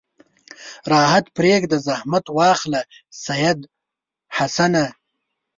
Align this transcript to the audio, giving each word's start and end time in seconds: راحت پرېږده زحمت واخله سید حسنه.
راحت 0.91 1.25
پرېږده 1.37 1.77
زحمت 1.87 2.25
واخله 2.37 2.81
سید 3.25 3.59
حسنه. 4.37 4.85